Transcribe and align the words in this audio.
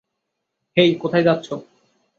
হেই, 0.77 0.89
কোথায় 0.95 1.23
যাচ্ছ? 1.23 1.47